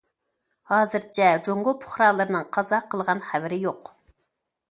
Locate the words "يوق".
3.69-3.93